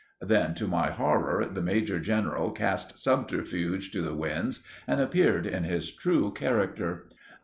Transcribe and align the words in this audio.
Then, 0.19 0.55
to 0.55 0.65
my 0.65 0.89
horror, 0.89 1.45
the 1.45 1.61
major 1.61 1.99
general 1.99 2.49
cast 2.49 2.97
subterfuge 2.97 3.91
to 3.91 4.01
the 4.01 4.15
winds 4.15 4.63
and 4.87 4.99
appeared 4.99 5.45
in 5.45 5.63
his 5.63 5.93
true 5.93 6.31
character. 6.31 7.07